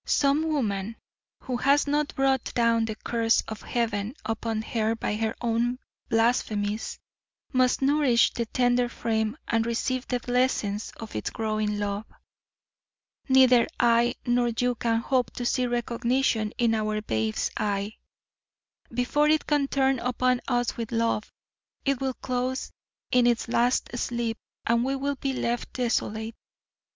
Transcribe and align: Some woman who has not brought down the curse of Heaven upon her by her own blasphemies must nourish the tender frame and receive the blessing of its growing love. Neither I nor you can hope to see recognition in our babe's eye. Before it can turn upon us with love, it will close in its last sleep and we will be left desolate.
Some 0.03 0.47
woman 0.47 0.95
who 1.43 1.57
has 1.57 1.85
not 1.85 2.15
brought 2.15 2.55
down 2.55 2.85
the 2.85 2.95
curse 2.95 3.41
of 3.47 3.61
Heaven 3.61 4.15
upon 4.25 4.63
her 4.63 4.95
by 4.95 5.15
her 5.15 5.35
own 5.41 5.77
blasphemies 6.09 6.97
must 7.53 7.83
nourish 7.83 8.33
the 8.33 8.47
tender 8.47 8.89
frame 8.89 9.37
and 9.47 9.63
receive 9.63 10.07
the 10.07 10.19
blessing 10.19 10.79
of 10.99 11.15
its 11.15 11.29
growing 11.29 11.77
love. 11.77 12.07
Neither 13.29 13.67
I 13.79 14.15
nor 14.25 14.47
you 14.59 14.73
can 14.73 15.01
hope 15.01 15.29
to 15.33 15.45
see 15.45 15.67
recognition 15.67 16.51
in 16.57 16.73
our 16.73 17.01
babe's 17.03 17.51
eye. 17.55 17.97
Before 18.91 19.29
it 19.29 19.45
can 19.45 19.67
turn 19.67 19.99
upon 19.99 20.41
us 20.47 20.77
with 20.77 20.91
love, 20.91 21.31
it 21.85 22.01
will 22.01 22.15
close 22.15 22.71
in 23.11 23.27
its 23.27 23.47
last 23.47 23.95
sleep 23.99 24.39
and 24.65 24.83
we 24.83 24.95
will 24.95 25.17
be 25.17 25.31
left 25.33 25.73
desolate. 25.73 26.33